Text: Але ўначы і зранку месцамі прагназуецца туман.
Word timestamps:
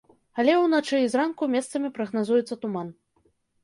Але 0.43 0.55
ўначы 0.61 1.03
і 1.03 1.11
зранку 1.13 1.51
месцамі 1.59 1.95
прагназуецца 2.01 2.63
туман. 2.67 2.95